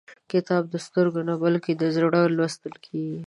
[0.31, 3.19] کتاب د سترګو نه، بلکې د زړه لوستل کېږي.